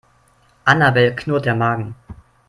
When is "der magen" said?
1.45-1.93